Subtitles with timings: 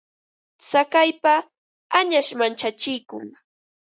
[0.61, 1.33] Tsakaypa
[1.99, 3.25] añash manchachikun.